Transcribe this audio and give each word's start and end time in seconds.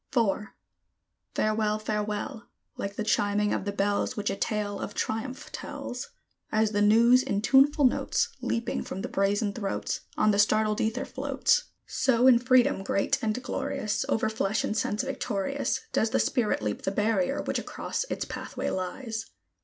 IV. 0.17 0.47
Farewell! 1.35 1.77
Farewell! 1.77 2.47
Like 2.75 2.95
the 2.95 3.03
chiming 3.03 3.53
of 3.53 3.65
the 3.65 3.71
bells, 3.71 4.17
Which 4.17 4.31
a 4.31 4.35
tale 4.35 4.79
of 4.79 4.95
triumph 4.95 5.51
tells; 5.51 6.09
As 6.51 6.71
the 6.71 6.81
news 6.81 7.21
in 7.21 7.43
tuneful 7.43 7.85
notes, 7.85 8.29
Leaping 8.41 8.81
from 8.81 9.03
the 9.03 9.07
brazen 9.07 9.53
throats, 9.53 9.99
On 10.17 10.31
the 10.31 10.39
startled 10.39 10.81
ether 10.81 11.05
floats; 11.05 11.65
So 11.85 12.25
in 12.25 12.39
freedom, 12.39 12.83
great 12.83 13.21
and 13.21 13.39
glorious, 13.43 14.03
Over 14.09 14.27
flesh 14.27 14.63
and 14.63 14.75
sense 14.75 15.03
victorious, 15.03 15.81
Does 15.93 16.09
the 16.09 16.19
Spirit 16.19 16.63
leap 16.63 16.81
the 16.81 16.89
barrier 16.89 17.43
which 17.43 17.59
across 17.59 18.03
its 18.05 18.25
pathway 18.25 18.71
lies! 18.71 19.27